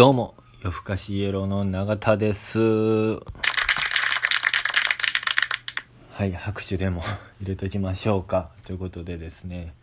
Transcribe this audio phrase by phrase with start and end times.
[0.00, 2.58] どうも、夜更かしイエローの永田です。
[2.58, 3.20] は
[6.24, 7.02] い、拍手でも
[7.42, 8.50] 入れときましょうか。
[8.64, 9.74] ということでですね、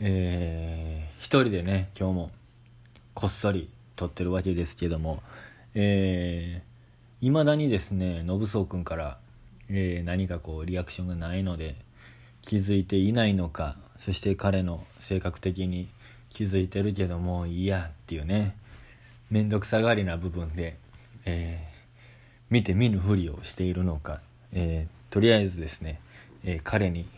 [0.00, 2.30] えー、一人でね、今日も
[3.14, 5.22] こっそり撮ってるわけですけども、
[5.76, 9.18] えー、未だにですね、信宗君から、
[9.68, 11.76] えー何かこうリアクションがないので、
[12.40, 15.88] 気づいていないのか、そして彼の性格的に
[16.30, 18.56] 気づいてるけども、いいやっていうね、
[19.32, 20.76] 面倒くさがりな部分で、
[21.24, 21.72] えー
[22.50, 24.20] 見て見ぬふりをしているのか、
[24.52, 26.02] えーとりあえずですね、
[26.44, 27.08] えー彼に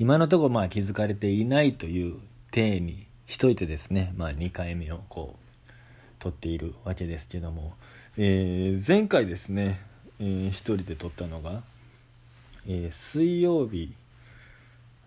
[0.00, 2.16] 今のところまあ気づかれていないという
[2.50, 5.72] 体にしといてですね、まあ、2回目をこう
[6.18, 7.74] 撮っているわけですけども、
[8.16, 9.78] えー前回ですね、
[10.18, 11.62] えー一人で撮ったのが、
[12.66, 13.94] えー水曜日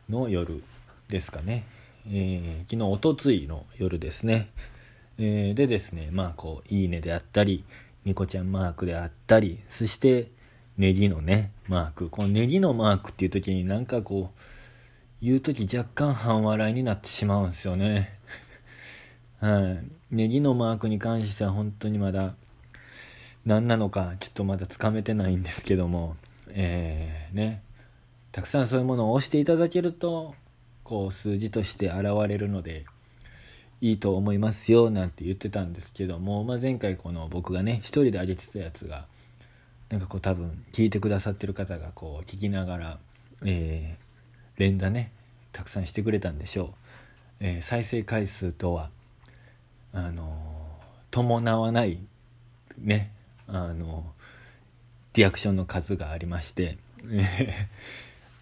[0.10, 0.64] の夜
[1.10, 1.66] ですかね、
[2.08, 4.48] えー昨日おとついの夜ですね、
[5.20, 7.64] えーでですねまあこう「いいね」であったり
[8.06, 10.32] ニコちゃんマークであったりそして
[10.78, 12.10] ネギのねマーク。
[12.10, 14.40] このネギのマークっていう時になんかこう
[15.22, 18.18] 言う時若干半笑いになってしまうんですよね。
[19.42, 20.16] はい。
[20.16, 22.36] ネギのマークに関しては本当にまだ
[23.46, 26.16] 何なのかちょっとまだつかめてないんですけども
[26.50, 27.64] えーね。
[28.32, 30.36] たくさんそういうものを押していただけると
[30.84, 32.86] こう数字として現れるので
[33.82, 39.06] いいと思いますよなんて言ってたんですけども、まあ、前回この僕がね一人で上げてたやつが
[39.90, 43.00] なんかこう多分聞いてくださってる方がこう聞きながら、
[43.46, 44.08] えー
[44.58, 45.12] 連打ね
[45.52, 46.70] たくさんしてくれたんでしょう、
[47.42, 48.90] えー再生回数とは
[49.94, 50.58] あのー
[51.12, 52.00] 伴わない
[52.80, 53.12] ね
[53.48, 54.06] あの
[55.14, 56.78] リアクションの数がありまして、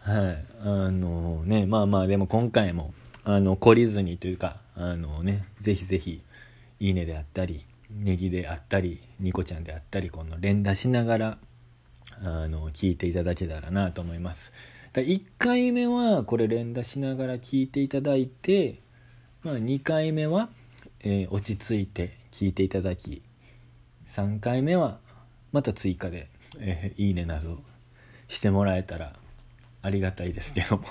[0.02, 2.94] はいあのねまあまあでも今回も
[3.26, 6.22] あの懲りずにというかあのねぜひぜひ
[6.80, 11.38] 「いいね」であったりネギであったりニコちゃんであったりこの連打しながら
[12.22, 14.54] あの聞いていただけたらなと思います。
[14.94, 18.80] だ1回目はこれ連打しながら聞いていただいて、
[19.44, 20.50] まあ、2回目は、
[21.02, 23.22] えー落ち着いて聞いていただき
[24.08, 25.00] 3回目は
[25.52, 27.60] また追加で「えーいいね」など
[28.28, 29.14] してもらえたら
[29.82, 30.84] ありがたいですけども。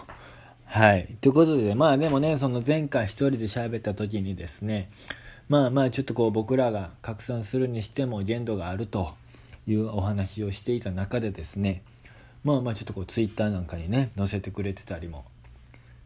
[0.67, 1.17] はい。
[1.21, 4.91] ということでまあでもねその前回一人で喋った時にですね
[5.49, 9.15] まあまあちょっとこう僕らが拡散するにしても限度があると
[9.67, 11.83] いうお話をしていた中でですね
[12.43, 15.25] まあまあちょっとこうツイッターなんかにね載せてくれてたりも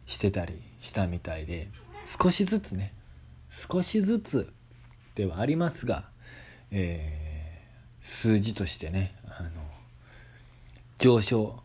[0.06, 1.68] してたりしたみたいで
[2.06, 2.92] 少しずつね
[3.50, 4.52] 少しずつ
[5.14, 6.04] ではありますが、
[6.70, 7.28] えー
[8.00, 9.50] 数字としてねあの
[10.98, 11.62] 上昇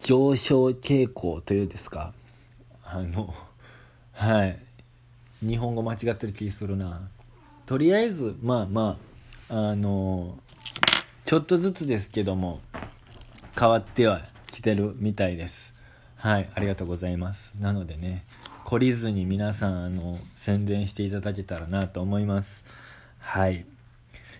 [0.00, 2.14] 上昇傾向というですか？
[2.82, 3.34] あの
[4.12, 4.58] はい。
[5.42, 7.08] 日本語間違ってる気するな。
[7.66, 8.96] とりあえずまあま
[9.50, 10.38] ああの
[11.24, 12.60] ちょっとずつですけども
[13.58, 15.74] 変わってはきてるみたいです。
[16.16, 17.54] はいありがとうございます。
[17.60, 18.24] なのでね
[18.64, 22.64] 懲りずに皆さんあの宣伝していただけたらなと思います。
[23.18, 23.66] はい。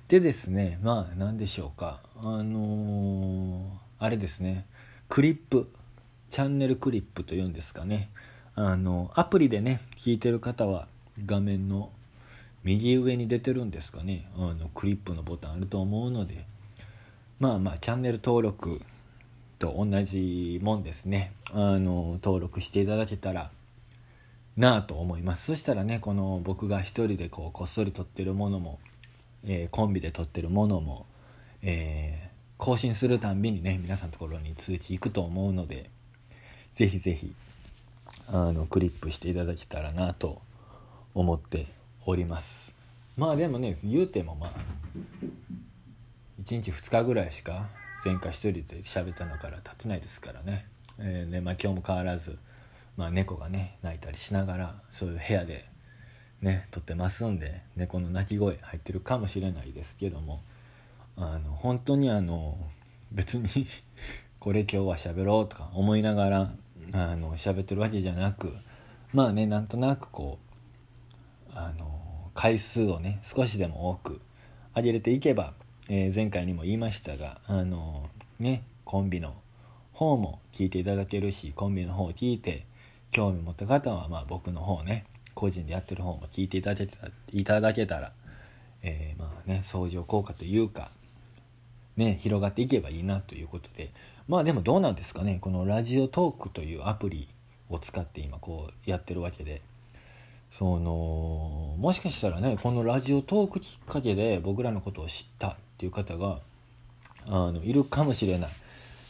[0.09, 2.01] でですねまあ何でしょうか。
[2.17, 3.63] あのー
[4.03, 4.65] あれですね。
[5.11, 5.69] クリップ
[6.31, 8.11] チャンネルクリップというんですかね。
[8.55, 10.87] あのアプリでね聞いてる方は
[11.27, 11.91] 画面の
[12.63, 14.31] 右上に出てるんですかね。
[14.37, 16.47] あのクリップのボタンあると思うので。
[17.41, 18.83] まあまあチャンネル登録
[19.59, 21.33] と同じもんですね。
[21.53, 23.51] あの登録していただけたら
[24.57, 25.47] なあと思います。
[25.47, 28.79] そしたらねこの僕が一人でこうこっそり撮ってるものも、
[29.43, 31.07] えーコンビで撮ってるものも、
[31.63, 32.30] え
[32.61, 35.89] 更新するたんびにね皆さんのところに通知行くと思うので
[36.75, 37.33] ぜひぜひ
[38.29, 40.43] あのクリップしていただけたらなと
[41.15, 41.67] 思って
[42.05, 42.75] おります。
[43.17, 44.51] まあでもね言うてもまあ
[46.43, 47.67] 1日2日ぐらいしか
[48.05, 50.67] 前回一人で喋ったのから経ってないですからね,、
[50.99, 52.39] えーねまあ、今日も変わらず、
[52.97, 55.67] まあ、猫がね泣いたりしながらそういう部屋で
[56.41, 60.43] ね撮ってますんで猫の鳴き声入ってるかもしれないですけども
[61.23, 62.57] あの本当にあの
[63.13, 63.47] 別に
[64.41, 66.53] これ今日は喋ろうとか思いながら
[66.93, 68.55] あの喋ってるわけじゃなく
[69.13, 74.21] まあねなんとなくこうあの回数をね少しでも多く
[74.75, 75.53] 上げれていけば、
[75.91, 78.09] えー前回にも言いましたがあの
[78.39, 79.35] ねコンビの
[79.93, 82.65] 方も聞いていただけるしコンビの方を聞いて
[83.11, 88.13] 興味持った方は、まあ、僕の方ね個人でやってる方も聞いていただけたいただけたら、
[88.83, 90.91] えーまあね相乗効果というか
[92.01, 93.91] ね、広がっていけばいいなということで。
[94.27, 95.39] まあでもどうなんですかね。
[95.41, 97.29] このラジオトークというアプリ
[97.69, 99.63] を使って今こうやってるわけで。
[100.53, 106.41] そのもしかしたらねこのラジオトークきっかけで僕らのことを知ったっていう方が
[107.27, 108.51] あのいるかもしれない。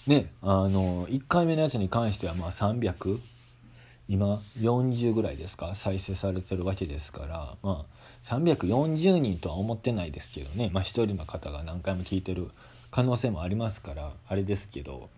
[0.07, 3.19] ねあの1回目のやつに関してはまあ300
[4.09, 5.75] 今40ぐらいですか。
[5.75, 7.57] 再生されてるわけですから。
[7.63, 10.69] まあ340人とは思ってないですけどね。
[10.73, 12.51] まあ1人の方が何回も聞いてる
[12.91, 15.09] 可能性もありますからあれですけど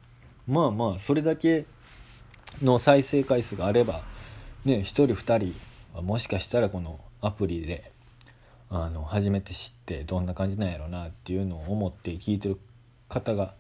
[0.47, 1.65] まあまあそれだけ
[2.63, 4.03] の再生回数があれば
[4.65, 5.53] ね1人2
[5.93, 7.93] 人もしかしたらこのアプリで
[8.71, 12.59] あの初めて知ってどんな感じなんやろうなっていうのを思って聞いてる
[13.09, 13.55] 方が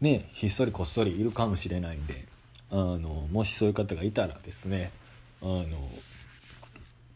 [0.00, 2.26] ねひっそりこっそりいるかもしれないんで
[2.70, 4.90] あのもしそういう方がいたらですね
[5.42, 5.66] あの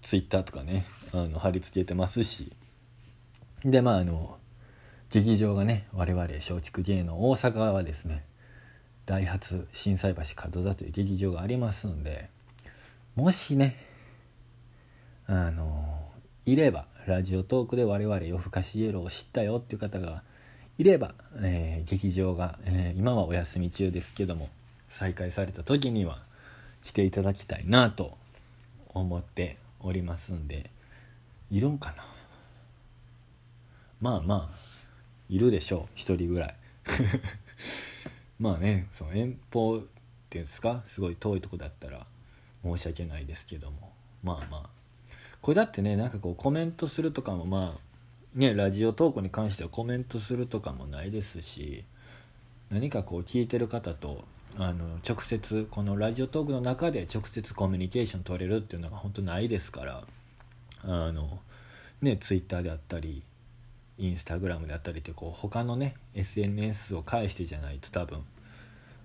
[0.02, 2.52] ツイッターとかねあの貼り付けてますし
[3.64, 4.38] でまああの
[5.14, 8.24] 劇場がね我々松竹芸能大阪はですね
[9.06, 10.22] ダイハツ心斎橋
[10.52, 12.28] 門座という劇場がありますんで
[13.14, 13.76] もしね
[15.28, 16.00] あの
[16.46, 20.24] いればラジオトークで我々夜更かしイエローを知ったよっていう方が
[20.78, 24.48] いれば、えー、劇場が、えー、今はお休み中ですけども
[24.88, 26.18] 再開された時には
[26.82, 28.18] 来ていただきたいなと
[28.88, 30.70] 思っておりますんで
[31.52, 32.04] いるんかな？
[34.00, 34.73] まあまあ
[35.28, 36.56] いるでしょう1人ぐらい。
[38.38, 39.80] まあねその遠方っ
[40.28, 42.06] ていうんですかすごい遠いとこだったら
[42.62, 43.92] 申し訳ないですけども。
[44.22, 44.70] まあまあ。
[45.44, 47.80] これだってねなんかこうコメントするとかもまあ
[48.34, 51.84] ねラジオ投稿に関してはコメントするとかもないですし
[52.70, 54.24] 何かこう聞いてる方と
[54.56, 60.04] あの直接このラジオトークの中で直接コミュニケーション取れるっていうのが本当ないですから
[60.82, 61.40] あの
[62.00, 63.22] ねツイッターであったり
[63.98, 68.24] インスタグラムであったりってこう他のね SNS を介してじゃないと多分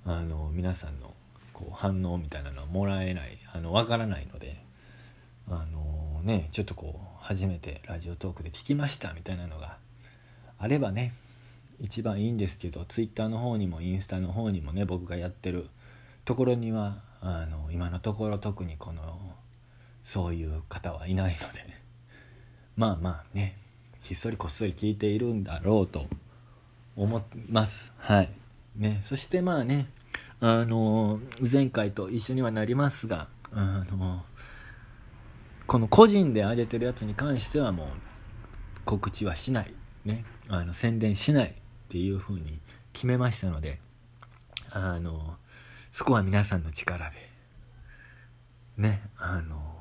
[0.06, 1.14] あの皆さんの
[1.54, 4.64] こう反応みたいなのはもらえないあの分からないので
[5.48, 9.78] あのねちょっとこう初めてラジオトークで聞きましたみたいなのが
[10.58, 11.14] あればね
[11.80, 15.70] 一番いいんですけどツイッターの方にもインスタの方にもね僕がやってる
[16.26, 19.20] ところにはあの今のところ特にこの
[20.04, 21.66] そういう方はいないので
[22.76, 23.69] まあまあね。
[24.02, 26.08] ひっそりこっそり聞いているんだろうと
[26.96, 27.94] 思います。
[27.98, 28.30] はい。
[28.76, 29.02] ね。
[29.04, 29.88] そしてまあね
[30.40, 31.20] あの
[31.52, 34.24] 前回と一緒にはなりますがあの
[35.68, 37.88] この個人で上げてるやつに関してはもう
[38.86, 39.74] 告知はしない。
[40.06, 40.26] ね。
[40.48, 41.54] あの宣伝しないっ
[41.90, 42.60] ていうふうに
[42.94, 43.80] 決めましたので
[44.72, 45.36] あの
[45.92, 47.16] そこは皆さんの力で
[48.78, 49.02] ね。
[49.18, 49.79] あの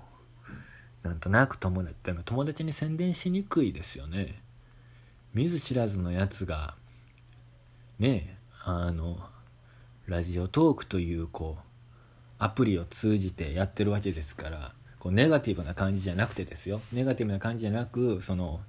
[1.02, 4.42] なんとなく友達って友達に宣伝しにくいですよね。
[5.34, 6.74] 見ず知らずのやつが
[7.98, 9.18] ねあの
[10.06, 11.62] ラジオトークというこう
[12.38, 16.80] アプリを通じてやってるわけですからこうネガティブな感じじゃなくてですよ。
[16.92, 18.60] ネガティブな感じじゃなくその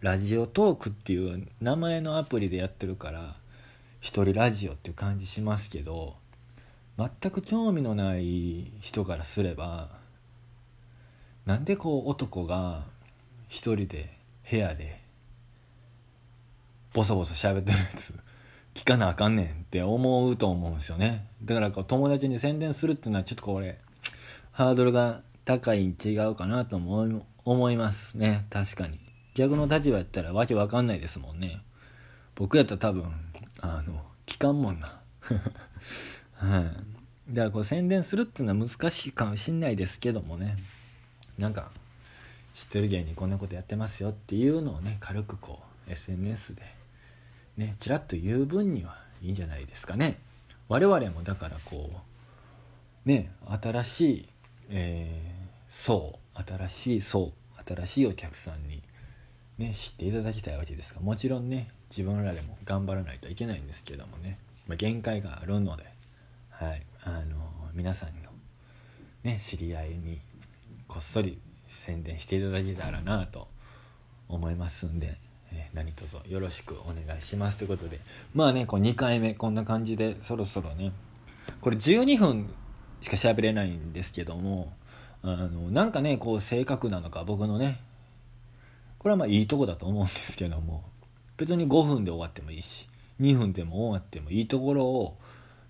[0.00, 3.36] ラジオトークっていう名前のアプリでやってるから
[4.00, 6.14] 一人ラジオっていう感じしますけど
[6.96, 9.99] 全く興味のない人からすれば
[11.46, 12.84] なんでこう男が
[13.48, 14.16] 一人で
[14.48, 15.00] 部屋で
[16.92, 18.14] ボソボソ喋ってるやつ
[18.74, 21.26] 聞かなあかんねんって思うと思うんですよね。
[21.42, 23.78] だからこう友達に宣伝するっていうのはちょっとこれ
[24.52, 28.46] ハードルが高いに違うかなと思思いますね。
[28.50, 28.98] 確かに。
[29.34, 31.62] 逆の立場やったらわけわかんないですもんね。
[32.34, 33.12] 僕やったら多分
[33.60, 35.00] あの聞かんもんな。
[36.34, 37.34] はい。
[37.34, 40.56] だからこう宣伝するっていうのは難しいかもしんないですけどもね。
[41.40, 41.70] なんか
[42.54, 46.62] 知ってる芸人こんなことやってますよっていうのをね軽くこう SNS で
[47.56, 50.18] ねちらっと言う分にはいいんじゃないですかね。
[50.68, 51.90] 我々もだからこ
[53.06, 53.32] うね
[53.62, 54.28] 新しい、
[54.68, 57.32] えー、層新しい層
[57.66, 58.82] 新しいお客さんに
[59.58, 65.84] ね知っていただきたいわけですがもちろんね自分らでも頑張らないといけないんですけどもね、まあ、限界があるので
[66.50, 67.36] はいあの
[67.74, 68.30] 皆さんの
[69.24, 70.20] ね知り合いに
[70.90, 73.46] こっそり宣伝していただけたらなと
[74.28, 75.18] 思いますんで、
[75.52, 78.00] えー、何卒よろしくお願いしますということで
[78.34, 80.90] まあねこう2回目こんな感じでそろそろね
[81.60, 82.52] これ12分
[83.02, 84.72] しか喋れないんですけども
[85.22, 87.80] あのなんかねこう性格なのか僕のね
[88.98, 90.82] これはまあいいとこだと思うんですけども
[91.36, 92.88] 別に5分で終わってもいいし
[93.20, 95.16] 2分でも終わってもいいところを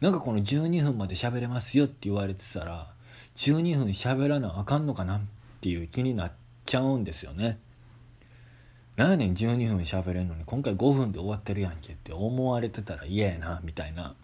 [0.01, 2.95] なんかこの12分まで喋れますよって言われてたら
[3.41, 5.21] 12分喋らなあかんのかなっ
[5.63, 6.33] ていう気になっ
[6.67, 7.59] ちゃうんですよね。
[8.97, 10.45] 何やねん12分喋れんのに。
[10.45, 14.15] 今回5分で終わってるやんけって思われてたら嫌やなみたいな。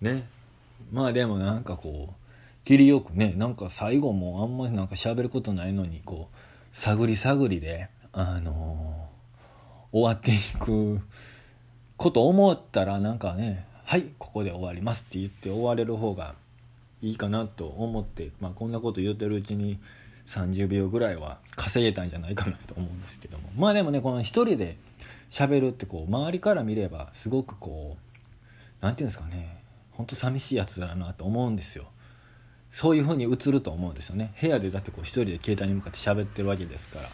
[0.00, 0.26] ね。
[0.90, 6.36] まあでもなんかこう切りよくねなんか最後もあんまりなんか喋ることないのにこう
[6.72, 9.08] 探り探りであの
[9.92, 11.00] 終わっていく
[11.96, 16.34] こと思ったらなんかね「はいここで終わります」って言って終われる方が
[17.02, 19.78] いいかなと思って、まあ、こんなこと言ってるうちに
[20.26, 23.50] 30秒ぐらいは稼げたんじゃないかなと思うんですけども。
[23.56, 24.76] まあでもねこの一人で
[25.30, 28.26] 喋るってこう周りから見ればすごくこう
[28.80, 29.62] 何て言うんですかね。
[29.92, 31.86] ほんと寂しいやつだなと思うんですよ。
[32.70, 34.34] そういう風に映ると思うんですよね。
[34.40, 37.08] 部屋でだってこう一人で携帯に向かって喋ってるわけですから。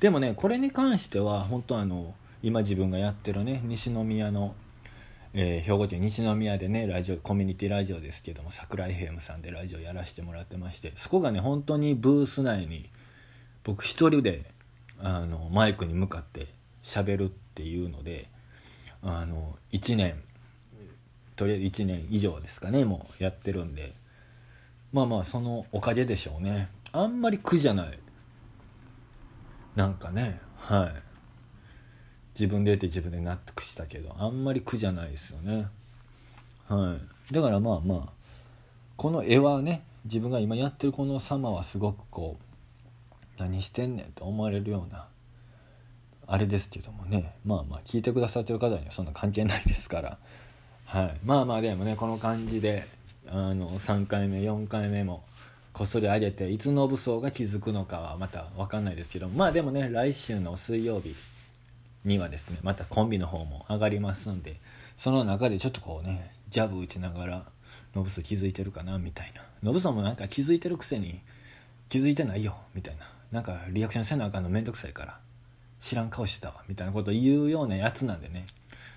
[0.00, 4.54] でもねこれに関しては本当あの今自分がやってるね西宮の
[5.34, 12.90] えー、兵庫県西宮でねラジオコミュニティラジオですけども桜井平ムさんでラジオやらせてもらってましてそこがね本当にブース内に
[13.64, 14.44] 僕一人で
[15.00, 16.46] あのマイクに向かって
[16.82, 18.28] 喋るっていうので
[19.02, 20.22] あの1年
[21.36, 23.94] とりあえず1年以上ですかねもうやってるんで
[24.92, 26.68] まあまあそのおかげでしょうね。
[26.92, 27.98] あんまり苦じゃない。
[29.74, 31.11] なんかねはい。
[32.34, 35.66] 自分で得て自分で納得したけどあんまり苦じゃないですよね。
[36.68, 36.96] は
[37.30, 37.34] い。
[37.34, 38.08] だからまあまあ
[38.96, 45.06] この絵はね自分が今やってるこの様はすごくこう何してんねんと思われるような
[46.26, 47.34] あれですけどもね。
[47.44, 50.18] まあまあ聞いてくださってる方にはそんな関係ないですから。
[50.86, 51.16] はい。
[51.24, 52.86] まあまあでもねこの感じで
[53.28, 55.24] あの3回目4回目も
[55.72, 61.14] こっそり上げていつの武装が気づくのかはまた分かんないですけどまあでもね来週の水曜日
[62.04, 64.56] にはですねまたコンビの方も上がりますんで
[64.96, 67.44] その中でちょっとこうねジャブ打ちながら
[67.94, 69.42] ノブソ気づいてるかなみたいな。
[69.62, 71.20] ノブソもなんか気づいてるくせに
[71.88, 73.10] 気づいてないよみたいな。
[73.30, 75.18] なんかリアクションせなあかんのめんどくさいから
[75.80, 78.46] 知らん顔してたわみたいなこと言うようなやつなんでね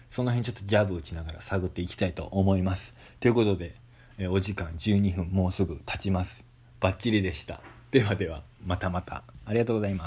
[0.10, 2.94] その辺ちょっとジャブ打ちながら探っていきたいと思います。
[3.20, 3.76] ということで
[4.18, 6.44] えお時間12分もうすぐ経ちます。
[6.80, 7.62] バッチリでした。
[7.92, 9.24] ではではまたまた。
[9.46, 10.04] ありがとうございます。